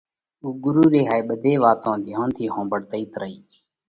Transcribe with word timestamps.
اُو 0.43 0.47
ڳرُو 0.63 0.85
ري 0.93 1.01
هائي 1.09 1.21
ٻڌي 1.27 1.53
واتون 1.63 1.97
ڌيونَ 2.07 2.27
ٿِي 2.35 2.45
ۿومڀۯتئِت 2.55 3.11
رئي۔ 3.21 3.35